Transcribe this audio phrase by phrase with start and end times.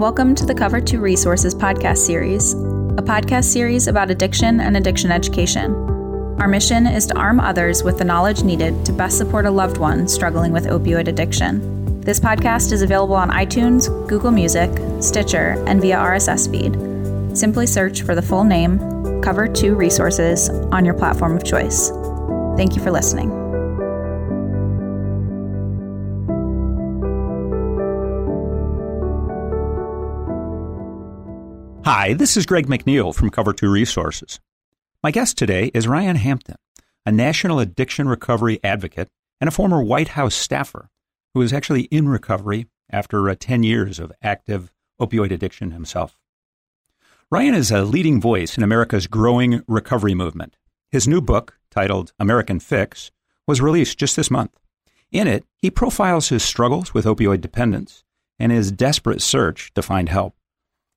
[0.00, 5.12] Welcome to the Cover 2 Resources podcast series, a podcast series about addiction and addiction
[5.12, 5.74] education.
[6.40, 9.76] Our mission is to arm others with the knowledge needed to best support a loved
[9.76, 12.00] one struggling with opioid addiction.
[12.00, 14.70] This podcast is available on iTunes, Google Music,
[15.02, 17.36] Stitcher, and via RSS feed.
[17.36, 18.78] Simply search for the full name,
[19.20, 21.90] Cover 2 Resources, on your platform of choice.
[22.56, 23.39] Thank you for listening.
[31.92, 34.38] Hi, this is Greg McNeil from Cover 2 Resources.
[35.02, 36.54] My guest today is Ryan Hampton,
[37.04, 39.08] a national addiction recovery advocate
[39.40, 40.88] and a former White House staffer
[41.34, 46.16] who is actually in recovery after uh, 10 years of active opioid addiction himself.
[47.28, 50.56] Ryan is a leading voice in America's growing recovery movement.
[50.92, 53.10] His new book, titled American Fix,
[53.48, 54.60] was released just this month.
[55.10, 58.04] In it, he profiles his struggles with opioid dependence
[58.38, 60.36] and his desperate search to find help.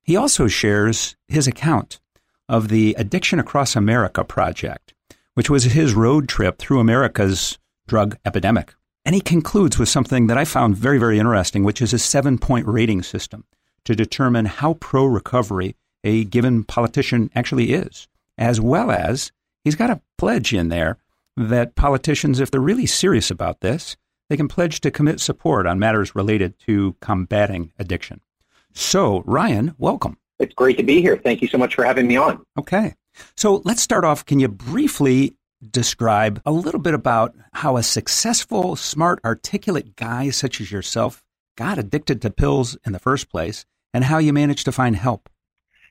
[0.04, 1.98] He also shares his account
[2.46, 4.92] of the Addiction Across America project,
[5.32, 8.74] which was his road trip through America's drug epidemic.
[9.06, 12.36] And he concludes with something that I found very, very interesting, which is a seven
[12.36, 13.44] point rating system
[13.86, 19.32] to determine how pro recovery a given politician actually is, as well as
[19.62, 20.98] he's got a pledge in there
[21.36, 23.96] that politicians, if they're really serious about this,
[24.28, 28.20] they can pledge to commit support on matters related to combating addiction.
[28.74, 30.18] So, Ryan, welcome.
[30.38, 31.16] It's great to be here.
[31.16, 32.44] Thank you so much for having me on.
[32.58, 32.94] Okay.
[33.36, 34.26] So, let's start off.
[34.26, 35.36] Can you briefly
[35.70, 41.22] describe a little bit about how a successful, smart, articulate guy such as yourself
[41.56, 45.28] got addicted to pills in the first place and how you managed to find help?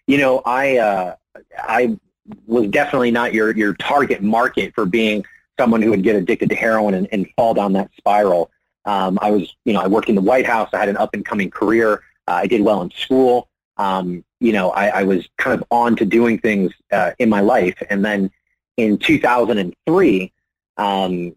[0.06, 1.16] You know, I uh,
[1.58, 1.97] I
[2.45, 5.25] was definitely not your your target market for being
[5.58, 8.52] someone who would get addicted to heroin and, and fall down that spiral.
[8.86, 10.70] Um, I was, you know, I worked in the White House.
[10.73, 12.03] I had an up and coming career.
[12.28, 13.50] Uh, I did well in school.
[13.78, 17.40] Um, you know, I, I, was kind of on to doing things uh, in my
[17.40, 17.81] life.
[17.90, 18.30] And then
[18.78, 20.31] in 2003,
[20.78, 21.36] um,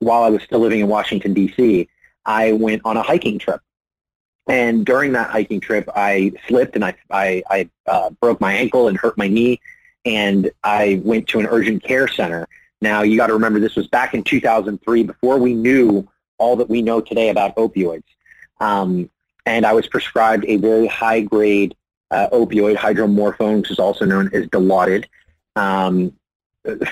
[0.00, 1.88] while I was still living in Washington, D.C.,
[2.26, 3.60] I went on a hiking trip.
[4.46, 8.88] And during that hiking trip, I slipped and I, I, I uh, broke my ankle
[8.88, 9.60] and hurt my knee.
[10.04, 12.48] And I went to an urgent care center.
[12.82, 16.68] Now, you got to remember this was back in 2003 before we knew all that
[16.68, 18.04] we know today about opioids.
[18.60, 19.10] Um,
[19.46, 21.74] and I was prescribed a very high grade
[22.10, 25.06] uh, opioid, hydromorphone, which is also known as Dilaudid,
[25.56, 26.12] um,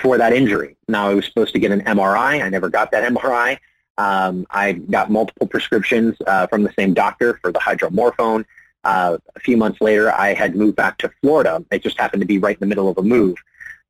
[0.01, 0.75] for that injury.
[0.87, 2.43] Now I was supposed to get an MRI.
[2.43, 3.57] I never got that MRI.
[3.97, 8.45] Um, I got multiple prescriptions uh, from the same doctor for the hydromorphone.
[8.85, 11.63] Uh, a few months later, I had moved back to Florida.
[11.69, 13.35] It just happened to be right in the middle of a move.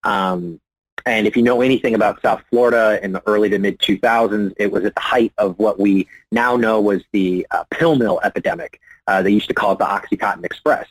[0.03, 0.59] Um,
[1.05, 4.71] and if you know anything about South Florida in the early to mid 2000s, it
[4.71, 8.79] was at the height of what we now know was the uh, pill mill epidemic.
[9.07, 10.87] Uh, they used to call it the OxyContin Express.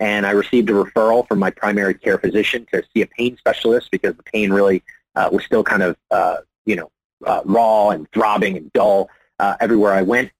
[0.00, 3.90] And I received a referral from my primary care physician to see a pain specialist
[3.92, 4.82] because the pain really
[5.14, 6.90] uh, was still kind of, uh, you know,
[7.24, 10.32] uh, raw and throbbing and dull uh, everywhere I went.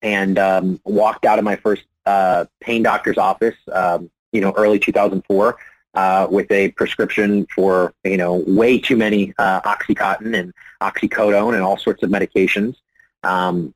[0.00, 1.82] And um, walked out of my first
[2.60, 5.58] pain doctor's office, um, you know, early 2004
[5.94, 11.62] uh, with a prescription for you know way too many uh, OxyContin and oxycodone and
[11.62, 12.76] all sorts of medications.
[13.22, 13.74] Um,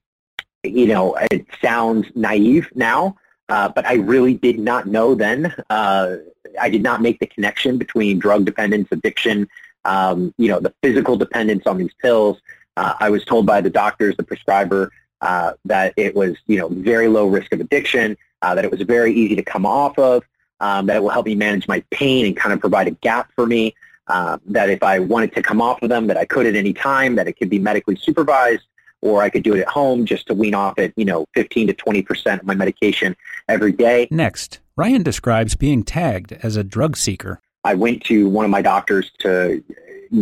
[0.63, 3.17] you know, it sounds naive now,
[3.49, 5.55] uh, but I really did not know then.
[5.69, 6.17] Uh,
[6.59, 9.49] I did not make the connection between drug dependence, addiction,
[9.85, 12.39] um, you know, the physical dependence on these pills.
[12.77, 16.69] Uh, I was told by the doctors, the prescriber, uh, that it was, you know,
[16.69, 20.23] very low risk of addiction, that it was very easy to come off of,
[20.65, 23.47] um, that will help me manage my pain and kind of provide a gap for
[23.47, 23.75] me.
[24.07, 26.73] Uh, that if I wanted to come off of them, that I could at any
[26.73, 28.63] time, that it could be medically supervised,
[29.03, 31.67] or I could do it at home just to wean off at, you know, 15
[31.67, 33.15] to 20 percent of my medication
[33.47, 34.09] every day.
[34.11, 37.41] Next, Ryan describes being tagged as a drug seeker.
[37.63, 39.63] I went to one of my doctors to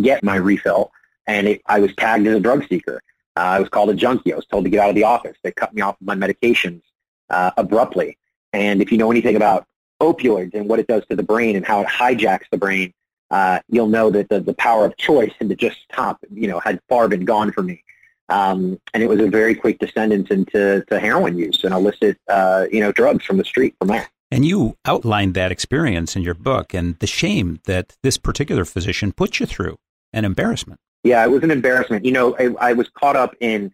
[0.01, 0.91] get my refill,
[1.25, 3.01] and it, I was tagged as a drug seeker.
[3.37, 4.33] Uh, I was called a junkie.
[4.33, 5.37] I was told to get out of the office.
[5.41, 6.81] They cut me off of my medications
[7.29, 8.17] uh, abruptly.
[8.51, 9.65] And if you know anything about
[10.03, 12.93] opioids and what it does to the brain and how it hijacks the brain,
[13.31, 16.59] uh, you'll know that the, the power of choice and to just stop, you know,
[16.59, 17.83] had far been gone for me.
[18.29, 22.67] Um, and it was a very quick descendance into to heroin use and illicit, uh,
[22.71, 24.07] you know, drugs from the street from there.
[24.31, 29.11] And you outlined that experience in your book and the shame that this particular physician
[29.11, 29.77] put you through,
[30.11, 30.79] an embarrassment.
[31.03, 32.05] Yeah, it was an embarrassment.
[32.05, 33.71] You know, I, I was caught up in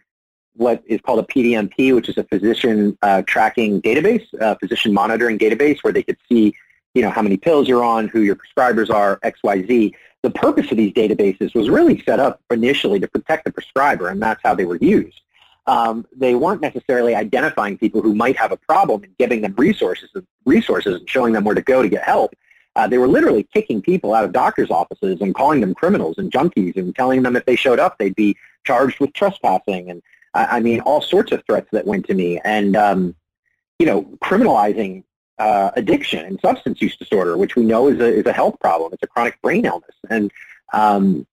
[0.55, 5.37] what is called a PDMP, which is a physician uh, tracking database, uh, physician monitoring
[5.39, 6.53] database, where they could see,
[6.93, 9.95] you know, how many pills you're on, who your prescribers are, X, Y, Z.
[10.21, 14.21] The purpose of these databases was really set up initially to protect the prescriber, and
[14.21, 15.21] that's how they were used.
[15.69, 20.09] um, they weren't necessarily identifying people who might have a problem and giving them resources,
[20.45, 22.33] resources and showing them where to go to get help.
[22.75, 26.31] Uh, they were literally kicking people out of doctors' offices and calling them criminals and
[26.31, 29.91] junkies and telling them if they showed up, they'd be charged with trespassing.
[29.91, 30.01] And
[30.33, 32.39] I mean, all sorts of threats that went to me.
[32.43, 33.15] And, um,
[33.79, 35.03] you know, criminalizing
[35.39, 38.91] uh, addiction and substance use disorder, which we know is a, is a health problem.
[38.93, 39.95] It's a chronic brain illness.
[40.09, 40.31] And,
[40.73, 41.25] um,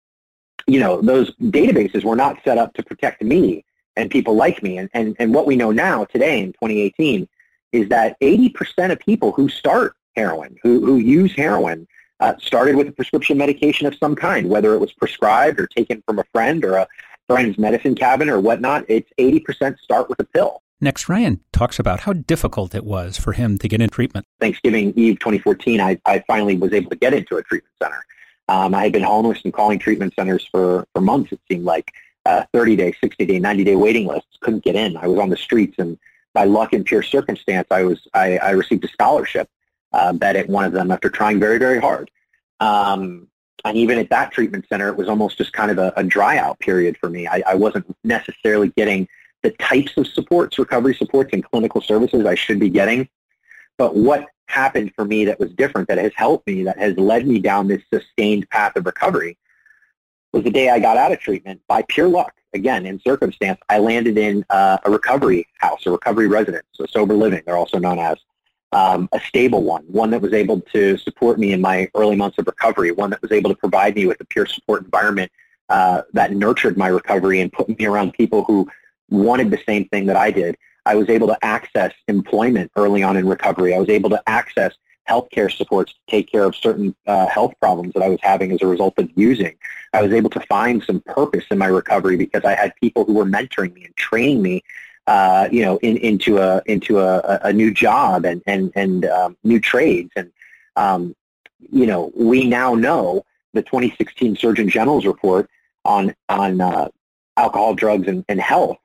[0.67, 3.65] you know, those databases were not set up to protect me
[3.97, 4.79] and people like me.
[4.79, 7.29] And, and, and what we know now today in 2018
[7.73, 11.87] is that 80% of people who start heroin, who, who use heroin,
[12.21, 16.03] uh, started with a prescription medication of some kind, whether it was prescribed or taken
[16.07, 16.89] from a friend or a
[17.29, 18.85] friend's medicine cabinet or whatnot.
[18.89, 20.63] It's 80% start with a pill.
[20.81, 24.27] Next, Ryan talks about how difficult it was for him to get in treatment.
[24.41, 28.05] Thanksgiving Eve 2014, I, I finally was able to get into a treatment center.
[28.49, 31.93] Um, I had been homeless and calling treatment centers for, for months, it seemed like.
[32.27, 34.37] Uh, 30 day, 60 day, 90 day waiting lists.
[34.41, 34.97] Couldn't get in.
[34.97, 35.97] I was on the streets, and
[36.35, 39.49] by luck and pure circumstance, I was I, I received a scholarship
[39.93, 42.11] uh, bet at one of them after trying very very hard.
[42.59, 43.29] Um,
[43.67, 46.39] and even at that treatment center, it was almost just kind of a, a dry
[46.39, 47.27] out period for me.
[47.27, 49.09] I, I wasn't necessarily getting
[49.43, 53.09] the types of supports, recovery supports, and clinical services I should be getting.
[53.79, 57.27] But what happened for me that was different, that has helped me, that has led
[57.27, 59.37] me down this sustained path of recovery,
[60.33, 62.33] was the day I got out of treatment by pure luck.
[62.55, 67.15] Again, in circumstance, I landed in uh, a recovery house, a recovery residence, a sober
[67.15, 68.19] living, they're also known as.
[68.73, 72.37] Um, a stable one, one that was able to support me in my early months
[72.39, 75.31] of recovery, one that was able to provide me with a peer support environment
[75.69, 78.69] uh, that nurtured my recovery and put me around people who
[79.09, 80.57] wanted the same thing that I did.
[80.85, 83.75] I was able to access employment early on in recovery.
[83.75, 84.73] I was able to access
[85.09, 88.63] healthcare supports to take care of certain uh, health problems that I was having as
[88.63, 89.57] a result of using.
[89.93, 93.15] I was able to find some purpose in my recovery because I had people who
[93.15, 94.65] were mentoring me and training me,
[95.07, 99.37] uh, you know, in, into a into a, a new job and and and um,
[99.45, 100.11] new trades.
[100.17, 100.33] And
[100.77, 101.15] um,
[101.71, 105.49] you know, we now know the 2016 Surgeon General's report
[105.85, 106.89] on on uh,
[107.37, 108.79] alcohol, drugs, and, and health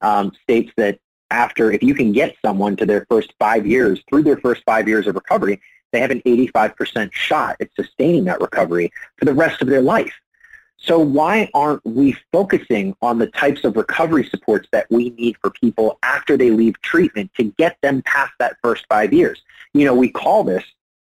[0.00, 0.98] um, states that
[1.30, 4.88] after, if you can get someone to their first five years, through their first five
[4.88, 5.60] years of recovery,
[5.92, 10.12] they have an 85% shot at sustaining that recovery for the rest of their life.
[10.80, 15.50] So why aren't we focusing on the types of recovery supports that we need for
[15.50, 19.42] people after they leave treatment to get them past that first five years?
[19.74, 20.64] You know, we call this,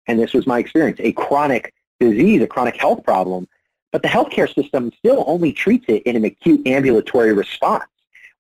[0.07, 3.49] and this was my experience, a chronic disease, a chronic health problem,
[3.91, 7.85] but the healthcare system still only treats it in an acute ambulatory response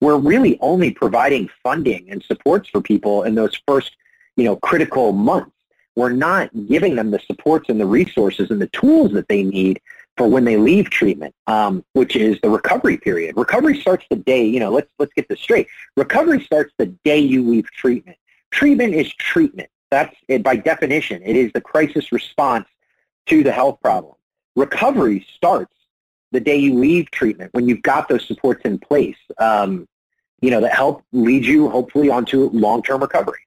[0.04, 3.96] we're really only providing funding and supports for people in those first,
[4.36, 5.50] you know, critical months.
[5.96, 9.80] We're not giving them the supports and the resources and the tools that they need
[10.16, 13.36] for when they leave treatment, um, which is the recovery period.
[13.36, 15.66] Recovery starts the day, you know, let's, let's get this straight.
[15.96, 18.16] Recovery starts the day you leave treatment.
[18.50, 19.68] Treatment is treatment.
[19.90, 21.22] That's it by definition.
[21.24, 22.68] It is the crisis response
[23.26, 24.14] to the health problem.
[24.56, 25.74] Recovery starts
[26.30, 29.16] the day you leave treatment when you've got those supports in place.
[29.38, 29.88] Um,
[30.40, 33.40] you know, that help lead you hopefully onto long-term recovery.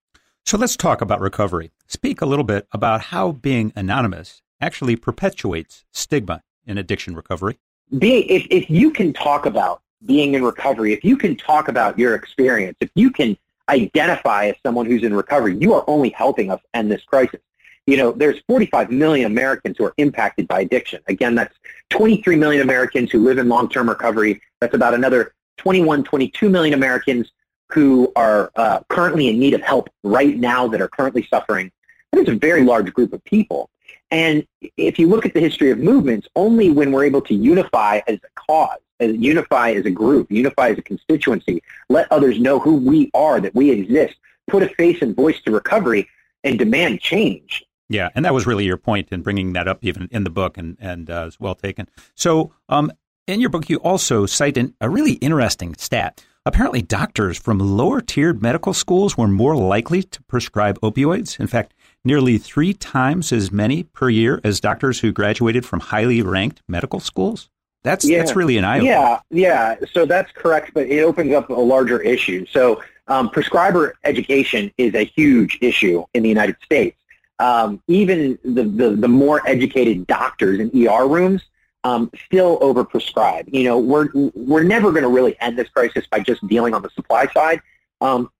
[0.45, 1.71] So let's talk about recovery.
[1.87, 7.57] Speak a little bit about how being anonymous actually perpetuates stigma in addiction recovery.
[7.97, 11.97] Be, if, if you can talk about being in recovery, if you can talk about
[11.97, 13.37] your experience, if you can
[13.69, 17.39] identify as someone who's in recovery, you are only helping us end this crisis.
[17.85, 21.01] You know, there's 45 million Americans who are impacted by addiction.
[21.07, 21.55] Again, that's
[21.89, 24.41] 23 million Americans who live in long-term recovery.
[24.59, 27.31] That's about another 21, 22 million Americans
[27.71, 31.71] who are uh, currently in need of help right now that are currently suffering.
[32.11, 33.69] That is a very large group of people.
[34.11, 34.47] And
[34.77, 38.15] if you look at the history of movements, only when we're able to unify as
[38.15, 42.75] a cause, as unify as a group, unify as a constituency, let others know who
[42.75, 44.15] we are, that we exist,
[44.47, 46.07] put a face and voice to recovery,
[46.43, 47.65] and demand change.
[47.89, 50.57] Yeah, and that was really your point in bringing that up even in the book,
[50.57, 51.87] and and uh, well taken.
[52.15, 52.91] So, um,
[53.27, 56.23] in your book, you also cite an, a really interesting stat.
[56.45, 61.39] Apparently, doctors from lower tiered medical schools were more likely to prescribe opioids.
[61.39, 61.73] In fact,
[62.07, 66.99] nearly three times as many per year as doctors who graduated from highly ranked medical
[66.99, 67.49] schools.
[67.83, 68.17] That's yeah.
[68.17, 68.79] that's really an eye.
[68.79, 69.75] Yeah, yeah.
[69.91, 72.45] So that's correct, but it opens up a larger issue.
[72.47, 76.97] So um, prescriber education is a huge issue in the United States.
[77.39, 81.43] Um, even the, the, the more educated doctors in ER rooms
[81.83, 83.53] um, still overprescribe.
[83.53, 86.81] You know, we're we're never going to really end this crisis by just dealing on
[86.81, 87.61] the supply side
[88.01, 88.31] um,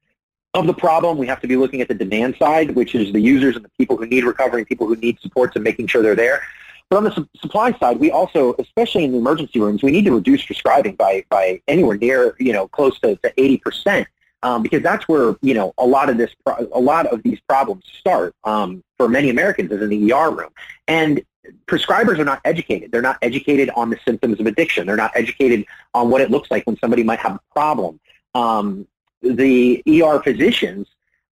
[0.60, 1.18] of the problem.
[1.18, 3.70] We have to be looking at the demand side, which is the users and the
[3.78, 6.42] people who need recovery, people who need supports, and making sure they're there.
[6.90, 10.06] But on the su- supply side, we also, especially in the emergency rooms, we need
[10.06, 14.06] to reduce prescribing by, by anywhere near, you know, close to, to 80%.
[14.44, 17.40] Um, because that's where you know a lot of this, pro- a lot of these
[17.50, 20.52] problems start um, for many Americans is in the ER room,
[20.88, 21.24] and
[21.66, 22.92] prescribers are not educated.
[22.92, 24.86] They're not educated on the symptoms of addiction.
[24.86, 28.00] They're not educated on what it looks like when somebody might have a problem.
[28.36, 28.88] Um,
[29.22, 30.88] the ER physicians,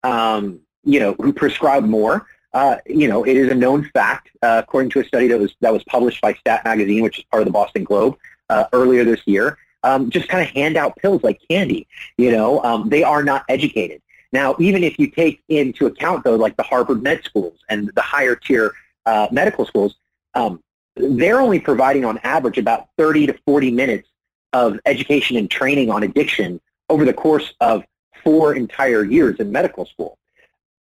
[0.04, 4.62] um, you know, who prescribe more, uh, you know, it is a known fact, uh,
[4.64, 7.42] according to a study that was that was published by Stat Magazine, which is part
[7.42, 8.18] of the Boston Globe,
[8.50, 9.58] uh, earlier this year.
[9.86, 11.88] Um, just kind of hand out pills like candy.
[12.18, 14.02] You know, um, they are not educated.
[14.32, 18.02] Now, even if you take into account though, like the Harvard med schools and the
[18.02, 18.74] higher tier
[19.06, 19.96] uh, medical schools,
[20.36, 20.62] um,
[20.96, 24.08] they're only providing on average about 30 to 40 minutes
[24.54, 26.62] of education and training on addiction
[26.94, 27.84] over the course of
[28.24, 30.20] four entire years in medical school.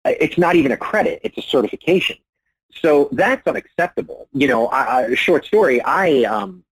[0.05, 2.17] It's not even a credit; it's a certification.
[2.83, 4.29] So that's unacceptable.
[4.33, 5.81] You know, I, I, short story.
[5.83, 6.64] I um,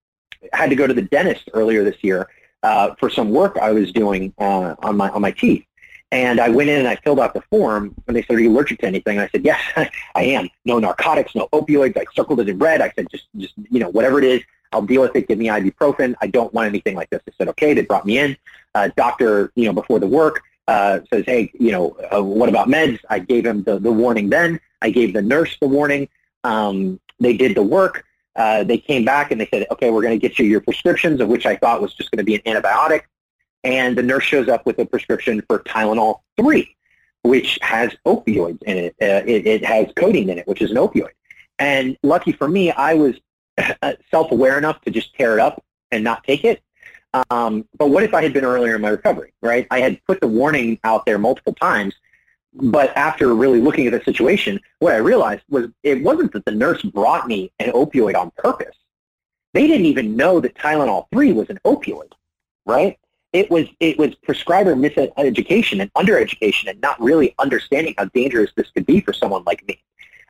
[0.53, 2.29] had to go to the dentist earlier this year
[2.63, 5.65] uh, for some work I was doing uh, on my on my teeth,
[6.11, 8.51] and I went in and I filled out the form, and they said, "Are you
[8.51, 9.61] allergic to anything?" And I said, "Yes,
[10.17, 10.49] I am.
[10.65, 12.81] No narcotics, no opioids." I circled it in red.
[12.81, 15.29] I said, "Just, just you know, whatever it is, I'll deal with it.
[15.29, 16.15] Give me ibuprofen.
[16.21, 18.37] I don't want anything like this." I said, "Okay." They brought me in.
[18.75, 22.69] Uh, doctor, you know, before the work uh, says, "Hey, you know, uh, what about
[22.69, 24.29] meds?" I gave him the the warning.
[24.29, 26.09] Then I gave the nurse the warning.
[26.45, 28.05] Um, they did the work.
[28.37, 31.21] Uh, they came back and they said, "Okay, we're going to get you your prescriptions,"
[31.21, 33.03] of which I thought was just going to be an antibiotic.
[33.65, 36.77] And the nurse shows up with a prescription for Tylenol 3,
[37.23, 38.95] which has opioids in it.
[39.03, 39.47] Uh, it.
[39.47, 41.11] It has codeine in it, which is an opioid.
[41.59, 43.17] And lucky for me, I was
[44.11, 46.63] self-aware enough to just tear it up and not take it.
[47.31, 49.67] Um, but what if I had been earlier in my recovery, right?
[49.71, 51.95] I had put the warning out there multiple times,
[52.53, 56.51] but after really looking at the situation, what I realized was it wasn't that the
[56.51, 58.77] nurse brought me an opioid on purpose.
[59.55, 62.13] They didn't even know that Tylenol 3 was an opioid,
[62.67, 62.99] right?
[63.33, 68.71] It was it was prescriber miseducation and undereducation and not really understanding how dangerous this
[68.71, 69.83] could be for someone like me.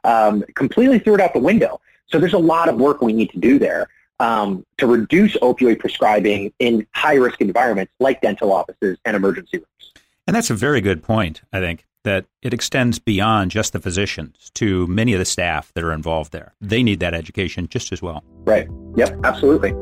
[0.05, 1.81] Um, completely threw it out the window.
[2.09, 3.89] So there's a lot of work we need to do there
[4.21, 9.93] um, to reduce opioid prescribing in high-risk environments like dental offices and emergency rooms.
[10.27, 14.51] And that's a very good point, I think, that it extends beyond just the physicians
[14.55, 16.55] to many of the staff that are involved there.
[16.61, 18.25] They need that education just as well.
[18.45, 18.69] Right.
[18.97, 19.73] Yep, absolutely.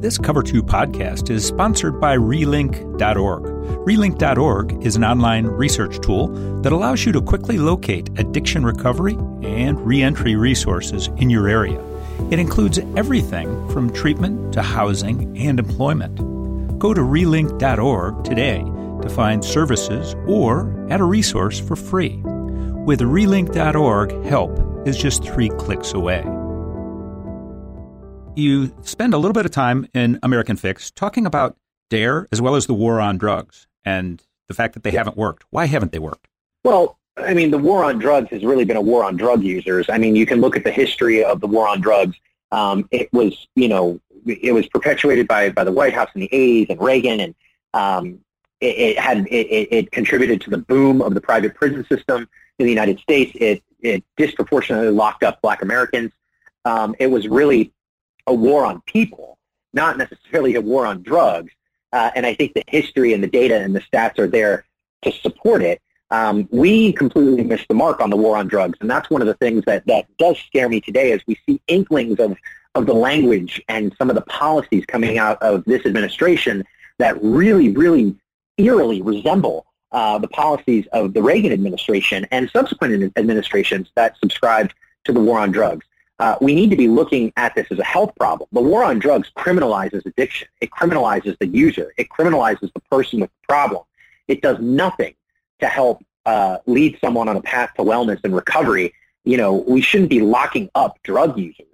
[0.00, 3.42] This Cover 2 podcast is sponsored by Relink.org.
[3.84, 6.28] Relink.org is an online research tool
[6.62, 11.84] that allows you to quickly locate addiction recovery and reentry resources in your area.
[12.30, 16.18] It includes everything from treatment to housing and employment.
[16.78, 18.58] Go to relink.org today
[19.02, 22.20] to find services or add a resource for free.
[22.22, 26.37] With relink.org, help is just three clicks away.
[28.38, 31.56] You spend a little bit of time in American Fix talking about
[31.90, 35.44] DARE as well as the war on drugs and the fact that they haven't worked.
[35.50, 36.28] Why haven't they worked?
[36.62, 39.90] Well, I mean, the war on drugs has really been a war on drug users.
[39.90, 42.16] I mean, you can look at the history of the war on drugs.
[42.52, 46.28] Um, it was, you know, it was perpetuated by, by the White House in the
[46.32, 47.34] 80s and Reagan, and
[47.74, 48.20] um,
[48.60, 52.28] it, it, had it, it, contributed to the boom of the private prison system
[52.60, 53.32] in the United States.
[53.34, 56.12] It, it disproportionately locked up Black Americans.
[56.64, 57.72] Um, it was really
[58.28, 59.38] a war on people,
[59.72, 61.52] not necessarily a war on drugs.
[61.92, 64.64] Uh, and I think the history and the data and the stats are there
[65.02, 65.80] to support it
[66.10, 68.78] um, we completely missed the mark on the war on drugs.
[68.80, 71.60] And that's one of the things that, that does scare me today as we see
[71.68, 72.36] inklings of,
[72.74, 76.64] of the language and some of the policies coming out of this administration
[76.98, 78.16] that really, really
[78.56, 85.12] eerily resemble uh, the policies of the Reagan administration and subsequent administrations that subscribed to
[85.12, 85.86] the war on drugs.
[86.18, 88.48] Uh, we need to be looking at this as a health problem.
[88.52, 90.48] The war on drugs criminalizes addiction.
[90.60, 91.92] It criminalizes the user.
[91.96, 93.84] It criminalizes the person with the problem.
[94.26, 95.14] It does nothing
[95.60, 98.92] to help uh, lead someone on a path to wellness and recovery,
[99.24, 101.66] you know, we shouldn't be locking up drug users.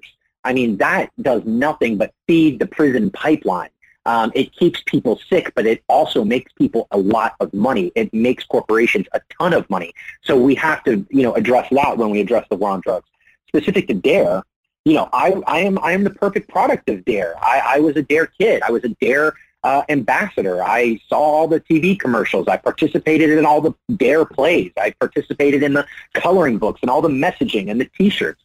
[0.45, 3.71] I mean, that does nothing but feed the prison pipeline.
[4.07, 7.91] Um, it keeps people sick, but it also makes people a lot of money.
[7.95, 9.93] It makes corporations a ton of money.
[10.23, 13.09] So we have to, you know, address that when we address the war on drugs.
[13.55, 14.43] Specific to DARE,
[14.85, 17.35] you know, I, I am I am the perfect product of DARE.
[17.41, 18.63] I, I was a DARE kid.
[18.63, 20.63] I was a DARE uh, ambassador.
[20.63, 22.49] I saw all the TV commercials.
[22.49, 24.73] I participated in all the DARE plays.
[24.77, 28.43] I participated in the coloring books and all the messaging and the T-shirts.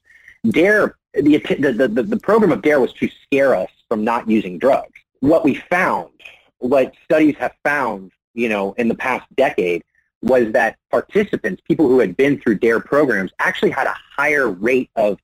[0.50, 4.60] DARE, the, the, the, the program of DARE was to scare us from not using
[4.60, 4.94] drugs.
[5.20, 6.12] What we found,
[6.60, 9.84] what studies have found, you know, in the past decade,
[10.22, 14.90] was that participants, people who had been through DARE programs, actually had a higher rate
[14.96, 15.18] of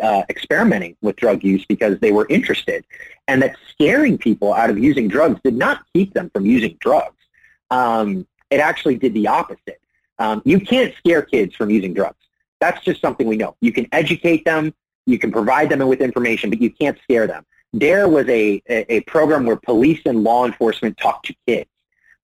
[0.00, 2.84] uh, experimenting with drug use because they were interested,
[3.28, 7.16] and that scaring people out of using drugs did not keep them from using drugs.
[7.70, 9.80] Um, it actually did the opposite.
[10.18, 12.16] Um, you can't scare kids from using drugs.
[12.60, 13.56] That's just something we know.
[13.60, 14.72] You can educate them,
[15.04, 17.44] you can provide them with information, but you can't scare them.
[17.76, 21.68] DARE was a, a, a program where police and law enforcement talked to kids.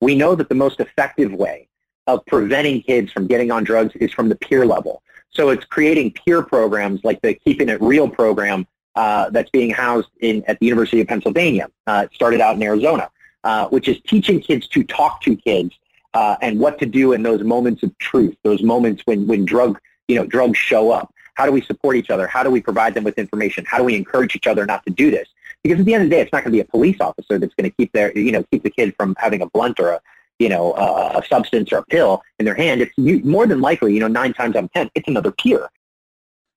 [0.01, 1.67] We know that the most effective way
[2.07, 5.01] of preventing kids from getting on drugs is from the peer level.
[5.29, 10.09] So it's creating peer programs like the Keeping It Real program uh, that's being housed
[10.19, 11.69] in at the University of Pennsylvania.
[11.87, 13.09] Uh, it started out in Arizona,
[13.43, 15.73] uh, which is teaching kids to talk to kids
[16.13, 19.79] uh, and what to do in those moments of truth, those moments when when drug
[20.07, 21.11] you know drugs show up.
[21.35, 22.27] How do we support each other?
[22.27, 23.65] How do we provide them with information?
[23.67, 25.27] How do we encourage each other not to do this?
[25.63, 27.39] Because at the end of the day, it's not going to be a police officer
[27.39, 29.93] that's going to keep their you know keep the kid from having a blunt or
[29.93, 30.01] a
[30.43, 32.93] you know, uh, a substance or a pill in their hand, it's
[33.25, 35.69] more than likely, you know, nine times out of ten, it's another peer.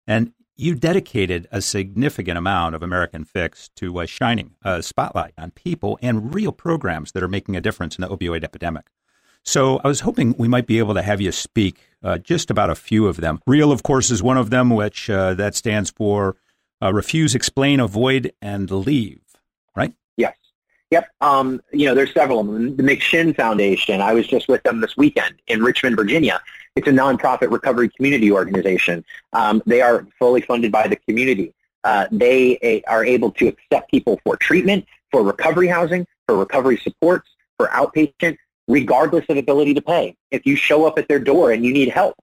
[0.07, 5.51] And you dedicated a significant amount of American Fix to uh, shining a spotlight on
[5.51, 8.87] people and real programs that are making a difference in the opioid epidemic.
[9.43, 12.71] So I was hoping we might be able to have you speak uh, just about
[12.71, 13.41] a few of them.
[13.47, 16.37] Real, of course, is one of them, which uh, that stands for
[16.83, 19.21] uh, refuse, explain, avoid, and leave.
[19.77, 19.93] Right?
[20.91, 21.09] Yep.
[21.21, 22.77] Um, you know, there's several of them.
[22.77, 26.41] The McShin Foundation, I was just with them this weekend in Richmond, Virginia.
[26.77, 29.05] It's a nonprofit recovery community organization.
[29.33, 31.55] Um, they are fully funded by the community.
[31.83, 36.77] Uh, they uh, are able to accept people for treatment, for recovery housing, for recovery
[36.77, 38.37] supports, for outpatient,
[38.69, 40.17] regardless of ability to pay.
[40.31, 42.17] If you show up at their door and you need help,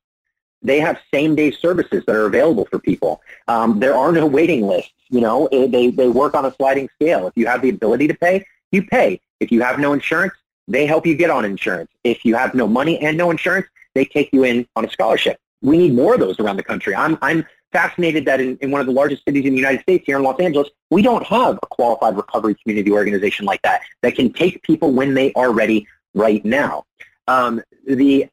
[0.61, 3.21] they have same-day services that are available for people.
[3.49, 4.93] Um, there are no waiting lists.
[5.09, 7.27] You know, they, they work on a sliding scale.
[7.27, 9.21] If you have the ability to pay, you pay.
[9.39, 10.33] If you have no insurance,
[10.67, 11.91] they help you get on insurance.
[12.03, 15.37] If you have no money and no insurance, they take you in on a scholarship.
[15.61, 16.95] We need more of those around the country.
[16.95, 20.05] I'm, I'm fascinated that in, in one of the largest cities in the United States,
[20.05, 24.15] here in Los Angeles, we don't have a qualified recovery community organization like that that
[24.15, 26.85] can take people when they are ready right now.
[27.27, 28.27] Um, the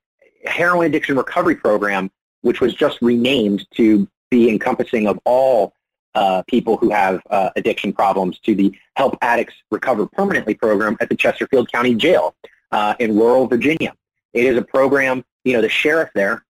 [0.44, 2.11] heroin addiction recovery program,
[2.42, 5.74] which was just renamed to be encompassing of all
[6.14, 11.09] uh, people who have uh, addiction problems to the Help Addicts Recover Permanently program at
[11.09, 12.35] the Chesterfield County Jail
[12.73, 13.94] uh, in rural Virginia.
[14.33, 16.44] It is a program, you know, the sheriff there,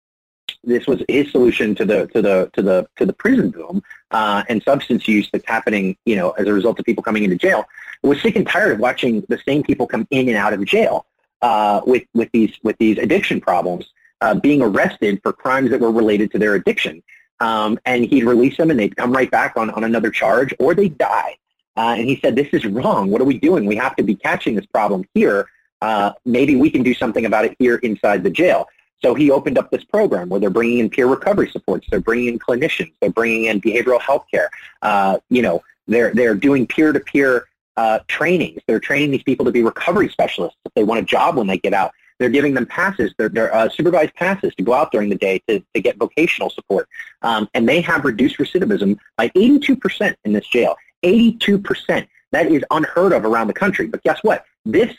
[0.64, 4.44] this was his solution to the to the to the to the prison boom uh,
[4.50, 7.66] and substance use that's happening, you know, as a result of people coming into jail.
[8.02, 11.06] Was sick and tired of watching the same people come in and out of jail
[11.42, 13.92] uh, with with these with these addiction problems,
[14.22, 17.04] uh, being arrested for crimes that were related to their addiction.
[17.40, 20.76] Um, and he'd release them and they'd come right back on, on another charge or
[20.76, 21.38] they'd die.
[21.78, 23.10] Uh, and he said, this is wrong.
[23.10, 23.66] What are we doing?
[23.66, 25.48] We have to be catching this problem here.
[25.82, 28.68] Uh, maybe we can do something about it here inside the jail.
[29.02, 31.88] So he opened up this program where they're bringing in peer recovery supports.
[31.90, 32.92] They're bringing in clinicians.
[33.00, 34.50] They're bringing in behavioral health care.
[34.82, 37.48] Uh, you know, they're, they're doing peer-to-peer
[37.78, 38.62] uh, trainings.
[38.68, 41.58] They're training these people to be recovery specialists if they want a job when they
[41.58, 41.94] get out.
[42.20, 45.42] They're giving them passes, they're, they're uh, supervised passes to go out during the day
[45.48, 46.88] to, to get vocational support.
[47.22, 50.76] Um, and they have reduced recidivism by 82% in this jail.
[51.04, 52.08] 82%.
[52.32, 53.88] That is unheard of around the country.
[53.88, 54.46] But guess what?
[54.66, 54.96] This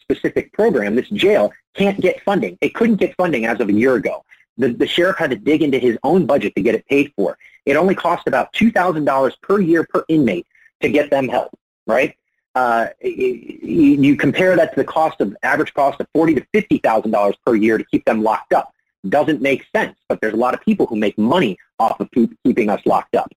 [0.00, 2.58] specific program, this jail, can't get funding.
[2.60, 4.24] It couldn't get funding as of a year ago.
[4.58, 7.38] The, the sheriff had to dig into his own budget to get it paid for.
[7.66, 10.46] It only cost about $2,000 per year per inmate
[10.82, 12.16] to get them help, right?
[12.54, 17.10] Uh, you compare that to the cost of average cost of forty to fifty thousand
[17.10, 18.72] dollars per year to keep them locked up.
[19.08, 22.08] Doesn't make sense, but there's a lot of people who make money off of
[22.44, 23.30] keeping us locked up.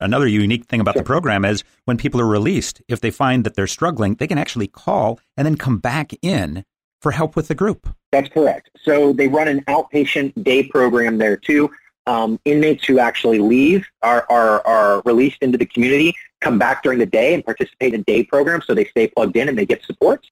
[0.00, 1.02] Another unique thing about sure.
[1.02, 4.38] the program is when people are released, if they find that they're struggling, they can
[4.38, 6.64] actually call and then come back in
[7.00, 7.88] for help with the group.
[8.10, 8.70] That's correct.
[8.82, 11.70] So they run an outpatient day program there too.
[12.06, 16.98] Um, inmates who actually leave are, are, are released into the community come back during
[16.98, 19.84] the day and participate in day programs so they stay plugged in and they get
[19.84, 20.28] supports.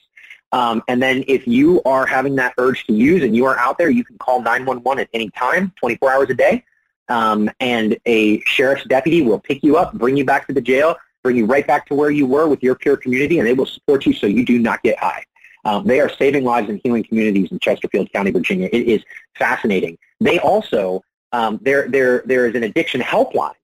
[0.52, 3.78] Um, and then if you are having that urge to use and you are out
[3.78, 6.64] there, you can call 911 at any time, 24 hours a day.
[7.08, 10.96] Um, and a sheriff's deputy will pick you up, bring you back to the jail,
[11.22, 13.66] bring you right back to where you were with your peer community, and they will
[13.66, 15.24] support you so you do not get high.
[15.64, 18.68] Um, they are saving lives and healing communities in Chesterfield County, Virginia.
[18.72, 19.02] It is
[19.36, 19.98] fascinating.
[20.20, 23.54] They also, um, there, there, there is an addiction helpline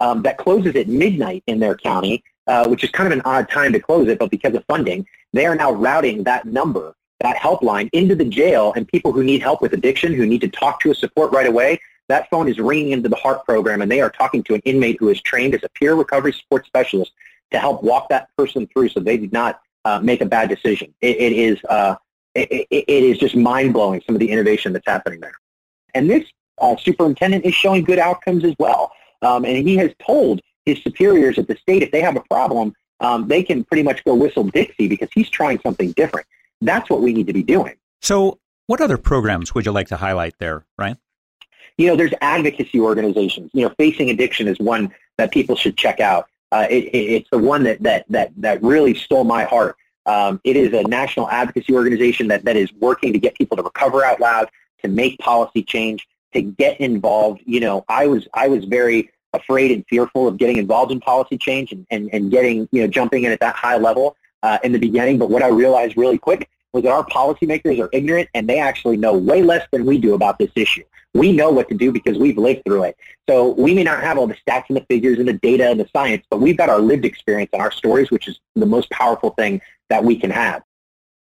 [0.00, 3.48] um, that closes at midnight in their county, uh, which is kind of an odd
[3.48, 7.36] time to close it, but because of funding, they are now routing that number, that
[7.36, 10.80] helpline, into the jail, and people who need help with addiction, who need to talk
[10.80, 14.00] to a support right away, that phone is ringing into the HEART program, and they
[14.00, 17.12] are talking to an inmate who is trained as a peer recovery support specialist
[17.50, 20.92] to help walk that person through so they do not uh, make a bad decision.
[21.00, 21.94] it, it is uh,
[22.34, 25.34] it, it is just mind-blowing, some of the innovation that's happening there.
[25.94, 26.24] And this
[26.58, 28.92] uh, superintendent is showing good outcomes as well.
[29.22, 32.74] Um, and he has told his superiors at the state if they have a problem,
[33.00, 36.26] um, they can pretty much go whistle Dixie because he's trying something different.
[36.60, 37.74] That's what we need to be doing.
[38.00, 40.98] So, what other programs would you like to highlight there, Ryan?
[41.76, 43.50] You know, there's advocacy organizations.
[43.52, 46.26] You know, Facing Addiction is one that people should check out.
[46.52, 49.76] Uh, it, it, it's the one that, that, that, that really stole my heart.
[50.06, 53.62] Um, it is a national advocacy organization that, that is working to get people to
[53.62, 54.50] recover out loud,
[54.82, 57.40] to make policy change, to get involved.
[57.46, 61.36] You know, I was I was very afraid and fearful of getting involved in policy
[61.36, 64.72] change and, and, and getting, you know, jumping in at that high level uh, in
[64.72, 65.18] the beginning.
[65.18, 68.96] But what I realized really quick was that our policymakers are ignorant and they actually
[68.96, 70.84] know way less than we do about this issue.
[71.14, 72.96] We know what to do because we've lived through it.
[73.28, 75.78] So we may not have all the stats and the figures and the data and
[75.78, 78.90] the science, but we've got our lived experience and our stories, which is the most
[78.90, 80.62] powerful thing that we can have.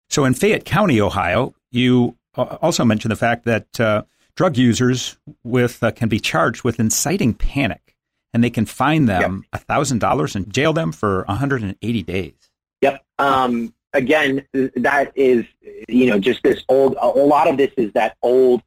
[0.09, 4.03] So in Fayette County, Ohio, you uh, also mentioned the fact that uh,
[4.41, 7.95] drug users with uh, can be charged with inciting panic,
[8.33, 12.33] and they can fine them a thousand dollars and jail them for 180 days.
[12.81, 13.05] Yep.
[13.19, 14.43] Um, again,
[14.77, 15.45] that is
[15.87, 16.97] you know just this old.
[16.99, 18.63] A lot of this is that old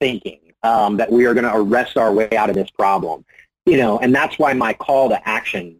[0.00, 3.22] thinking um, that we are going to arrest our way out of this problem.
[3.66, 5.78] You know, and that's why my call to action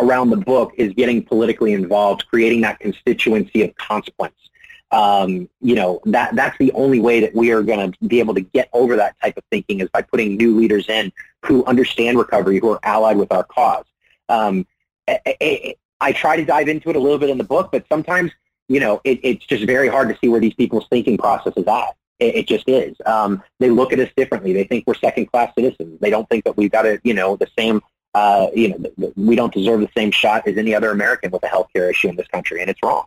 [0.00, 4.47] around the book is getting politically involved, creating that constituency of consequence.
[4.90, 8.34] Um, you know, that that's the only way that we are going to be able
[8.34, 11.12] to get over that type of thinking is by putting new leaders in
[11.44, 13.84] who understand recovery, who are allied with our cause.
[14.28, 14.66] Um,
[15.06, 17.84] I, I, I, try to dive into it a little bit in the book, but
[17.88, 18.32] sometimes,
[18.68, 21.66] you know, it, it's just very hard to see where these people's thinking process is
[21.66, 21.96] at.
[22.18, 22.96] It, it just is.
[23.06, 24.52] Um, they look at us differently.
[24.52, 26.00] They think we're second-class citizens.
[26.00, 27.80] They don't think that we've got a, you know, the same
[28.14, 31.46] uh, you know, we don't deserve the same shot as any other American with a
[31.46, 33.06] health care issue in this country, and it's wrong.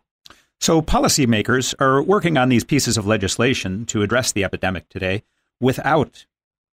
[0.61, 5.23] So, policymakers are working on these pieces of legislation to address the epidemic today
[5.59, 6.27] without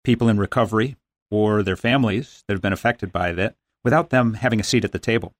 [0.04, 0.96] people in recovery
[1.30, 4.92] or their families that have been affected by that, without them having a seat at
[4.92, 5.36] the table.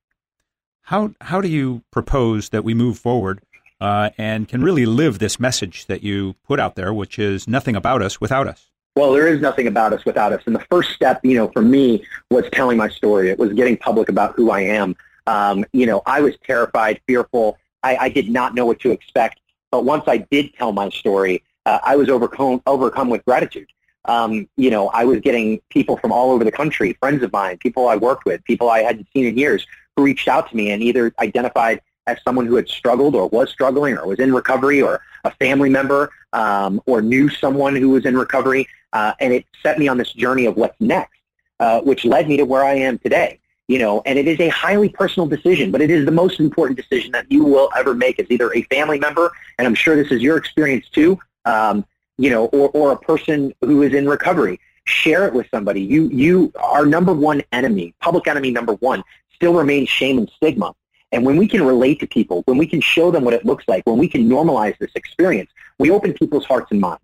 [0.84, 3.42] How, how do you propose that we move forward
[3.82, 7.76] uh, and can really live this message that you put out there, which is nothing
[7.76, 8.70] about us without us?
[8.96, 10.42] well, there is nothing about us without us.
[10.46, 13.30] And the first step, you know, for me was telling my story.
[13.30, 14.96] It was getting public about who I am.
[15.28, 17.58] Um, you know, I was terrified, fearful.
[17.86, 19.40] I, I, did not know what to expect.
[19.72, 23.68] But once I did tell my story, uh, I was overcome, overcome with gratitude.
[24.06, 27.58] Um, you know, I was getting people from all over the country, friends of mine,
[27.58, 30.72] people I worked with, people I hadn't seen in years, who reached out to me
[30.72, 34.82] and either identified as someone who had struggled or was struggling or was in recovery
[34.82, 38.68] or a family member um, or knew someone who was in recovery.
[38.94, 41.20] Uh, and it set me on this journey of what's next,
[41.60, 43.40] uh, which led me to where I am today.
[43.68, 46.78] You know, and it is a highly personal decision, but it is the most important
[46.78, 50.12] decision that you will ever make as either a family member, and I'm sure this
[50.12, 51.84] is your experience too, um,
[52.18, 54.60] you know, or, or a person who is in recovery.
[54.84, 55.82] Share it with somebody.
[55.82, 60.76] You, you, our number one enemy, public enemy number one, still remains shame and stigma.
[61.12, 63.64] And when we can relate to people, when we can show them what it looks
[63.68, 65.50] like, when we can normalize this experience,
[65.80, 67.02] we open people's hearts and minds.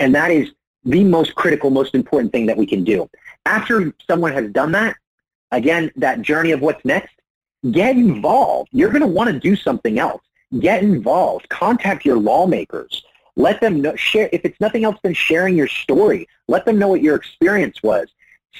[0.00, 0.50] And that is
[0.84, 3.08] the most critical, most important thing that we can do.
[3.46, 4.96] After someone has done that,
[5.52, 7.14] again, that journey of what's next,
[7.70, 8.70] get involved.
[8.72, 10.22] You're going to want to do something else.
[10.58, 11.48] Get involved.
[11.48, 13.04] Contact your lawmakers.
[13.36, 16.88] Let them know, share, if it's nothing else than sharing your story, let them know
[16.88, 18.08] what your experience was.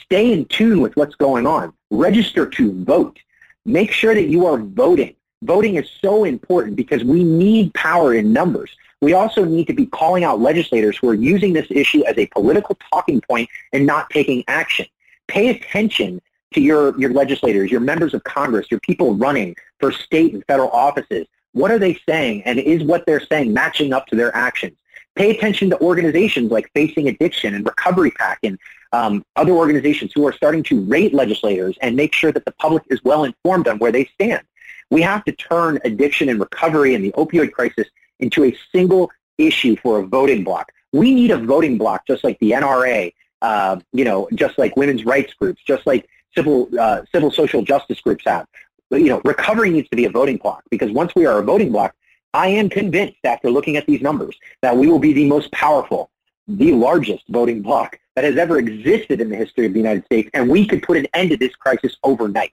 [0.05, 1.72] Stay in tune with what's going on.
[1.90, 3.18] Register to vote.
[3.64, 5.16] Make sure that you are voting.
[5.42, 8.70] Voting is so important because we need power in numbers.
[9.00, 12.26] We also need to be calling out legislators who are using this issue as a
[12.26, 14.87] political talking point and not taking action.
[15.26, 16.20] Pay attention
[16.55, 20.71] to your, your legislators, your members of Congress, your people running for state and federal
[20.71, 21.27] offices.
[21.53, 22.43] What are they saying?
[22.45, 24.77] And is what they're saying matching up to their actions?
[25.17, 28.59] Pay attention to organizations like Facing Addiction and Recovery PAC and
[28.93, 32.85] um, other organizations who are starting to rate legislators and make sure that the public
[32.91, 34.43] is well informed on where they stand.
[34.91, 37.87] We have to turn addiction and recovery and the opioid crisis
[38.19, 40.73] into a single issue for a voting block.
[40.93, 45.05] We need a voting block just like the NRA, uh, you know, just like women's
[45.05, 48.47] rights groups, just like civil uh, civil social justice groups have.
[48.90, 51.43] But, you know, recovery needs to be a voting block because once we are a
[51.43, 51.95] voting block,
[52.35, 56.11] I am convinced after looking at these numbers that we will be the most powerful,
[56.49, 60.29] the largest voting block that has ever existed in the history of the United States,
[60.35, 62.53] and we could put an end to this crisis overnight.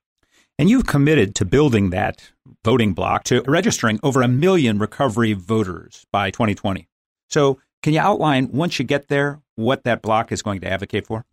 [0.59, 2.31] And you've committed to building that
[2.63, 6.87] voting block to registering over a million recovery voters by 2020.
[7.29, 11.05] So, can you outline once you get there what that block is going to advocate
[11.05, 11.25] for?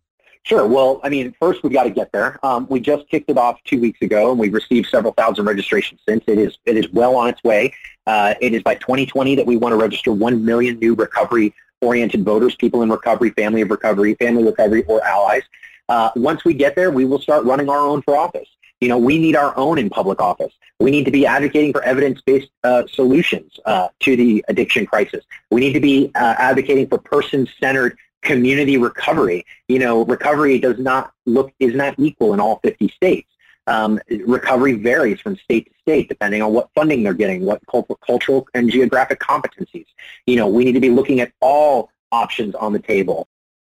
[0.45, 0.67] Sure.
[0.67, 2.39] Well, I mean, first we've got to get there.
[2.45, 6.01] Um, we just kicked it off two weeks ago, and we've received several thousand registrations
[6.07, 6.23] since.
[6.27, 7.73] It is it is well on its way.
[8.05, 12.55] Uh, it is by 2020 that we want to register one million new recovery-oriented voters,
[12.55, 15.41] people in recovery, family of recovery, family recovery, or allies.
[15.89, 18.47] Uh, once we get there, we will start running our own for office.
[18.81, 20.53] You know, we need our own in public office.
[20.79, 25.25] We need to be advocating for evidence-based uh, solutions uh, to the addiction crisis.
[25.49, 29.45] We need to be uh, advocating for person-centered community recovery.
[29.69, 33.29] You know, recovery does not look is not equal in all 50 states.
[33.67, 37.61] Um, recovery varies from state to state depending on what funding they're getting, what
[38.05, 39.87] cultural and geographic competencies.
[40.27, 43.27] You know, we need to be looking at all options on the table.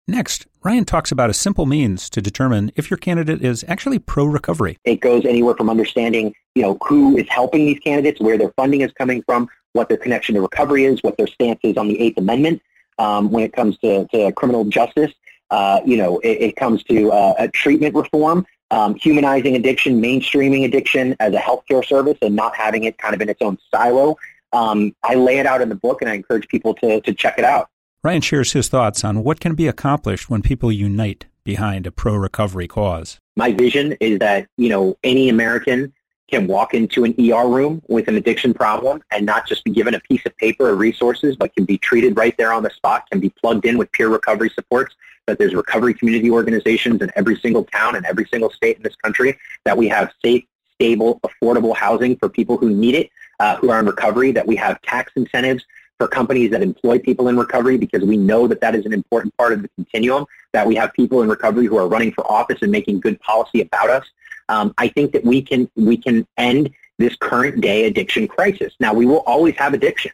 [0.06, 4.76] Next, Ryan talks about a simple means to determine if your candidate is actually pro-recovery.
[4.84, 8.80] It goes anywhere from understanding, you know, who is helping these candidates, where their funding
[8.80, 12.00] is coming from, what their connection to recovery is, what their stance is on the
[12.00, 12.60] Eighth Amendment
[13.00, 15.12] um, when it comes to, to criminal justice.
[15.50, 21.16] Uh, you know, it, it comes to uh, treatment reform, um, humanizing addiction, mainstreaming addiction
[21.18, 24.16] as a healthcare service, and not having it kind of in its own silo.
[24.52, 27.36] Um, I lay it out in the book, and I encourage people to to check
[27.38, 27.68] it out.
[28.02, 32.68] Ryan shares his thoughts on what can be accomplished when people unite behind a pro-recovery
[32.68, 33.18] cause.
[33.36, 35.92] My vision is that, you know, any American
[36.30, 39.94] can walk into an ER room with an addiction problem and not just be given
[39.94, 43.08] a piece of paper or resources, but can be treated right there on the spot,
[43.10, 44.94] can be plugged in with peer recovery supports,
[45.26, 48.96] that there's recovery community organizations in every single town and every single state in this
[48.96, 53.70] country, that we have safe, stable, affordable housing for people who need it, uh, who
[53.70, 55.64] are in recovery, that we have tax incentives
[55.98, 59.36] for companies that employ people in recovery because we know that that is an important
[59.36, 62.62] part of the continuum, that we have people in recovery who are running for office
[62.62, 64.06] and making good policy about us.
[64.50, 68.74] Um, I think that we can, we can end this current day addiction crisis.
[68.80, 70.12] Now, we will always have addiction.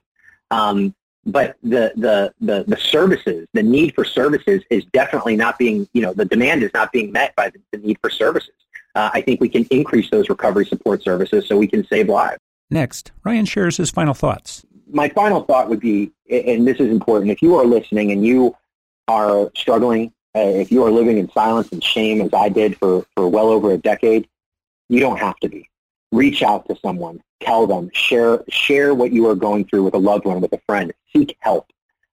[0.51, 0.95] Um,
[1.25, 6.03] but the, the, the, the services, the need for services is definitely not being, you
[6.03, 8.55] know, the demand is not being met by the, the need for services.
[8.95, 12.39] Uh, I think we can increase those recovery support services so we can save lives.
[12.71, 17.31] Next, Ryan shares his final thoughts my final thought would be, and this is important,
[17.31, 18.57] if you are listening and you
[19.09, 23.29] are struggling, if you are living in silence and shame as I did for, for
[23.29, 24.29] well over a decade,
[24.89, 25.69] you don't have to be.
[26.13, 29.99] Reach out to someone, tell them, share, share what you are going through with a
[29.99, 31.67] loved one, with a friend, seek help.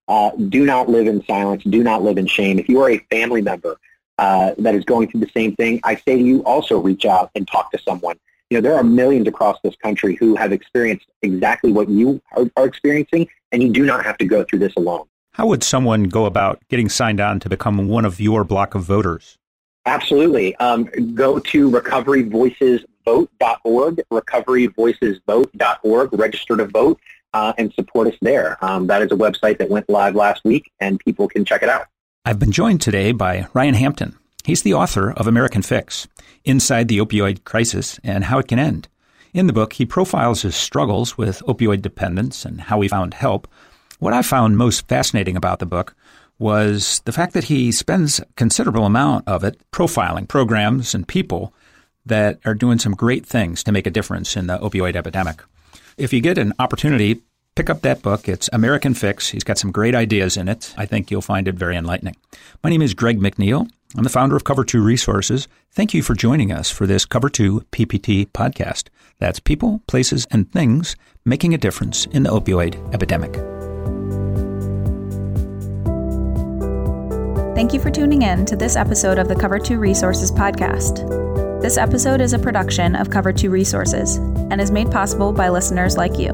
[0.07, 1.63] Uh, do not live in silence.
[1.63, 2.59] Do not live in shame.
[2.59, 3.77] If you are a family member
[4.17, 7.31] uh, that is going through the same thing, I say to you also reach out
[7.35, 8.17] and talk to someone
[8.53, 12.45] you know, there are millions across this country who have experienced exactly what you are,
[12.55, 15.07] are experiencing, and you do not have to go through this alone.
[15.33, 18.83] How would someone go about getting signed on to become one of your block of
[18.83, 19.39] voters?
[19.87, 20.55] Absolutely.
[20.57, 20.83] Um,
[21.15, 26.99] go to recoveryvoicesvote.org, recoveryvoicesvote.org, register to vote,
[27.33, 28.63] uh, and support us there.
[28.63, 31.69] Um, that is a website that went live last week, and people can check it
[31.69, 31.87] out.
[32.23, 34.15] I've been joined today by Ryan Hampton.
[34.45, 36.07] He's the author of American Fix
[36.45, 38.87] Inside the Opioid Crisis and How It Can End.
[39.33, 43.47] In the book, he profiles his struggles with opioid dependence and how he found help.
[44.03, 45.95] What I found most fascinating about the book
[46.37, 51.53] was the fact that he spends a considerable amount of it profiling programs and people
[52.05, 55.41] that are doing some great things to make a difference in the opioid epidemic.
[55.95, 57.21] If you get an opportunity,
[57.55, 58.27] pick up that book.
[58.27, 59.29] It's American Fix.
[59.29, 60.73] He's got some great ideas in it.
[60.77, 62.17] I think you'll find it very enlightening.
[62.61, 63.69] My name is Greg McNeil.
[63.95, 65.47] I'm the founder of Cover 2 Resources.
[65.71, 68.89] Thank you for joining us for this Cover 2 PPT podcast.
[69.19, 73.39] That's people, places, and things making a difference in the opioid epidemic.
[77.55, 81.61] Thank you for tuning in to this episode of the Cover 2 Resources podcast.
[81.61, 85.95] This episode is a production of Cover 2 Resources and is made possible by listeners
[85.95, 86.31] like you.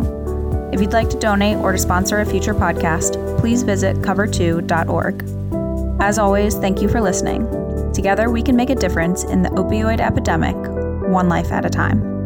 [0.72, 6.02] If you'd like to donate or to sponsor a future podcast, please visit cover2.org.
[6.02, 7.42] As always, thank you for listening.
[7.92, 10.56] Together, we can make a difference in the opioid epidemic,
[11.10, 12.19] one life at a time.